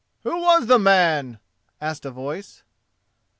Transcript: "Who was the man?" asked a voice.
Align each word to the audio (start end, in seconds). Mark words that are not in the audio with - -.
"Who 0.23 0.35
was 0.41 0.65
the 0.65 0.79
man?" 0.79 1.37
asked 1.79 2.05
a 2.05 2.09
voice. 2.09 2.63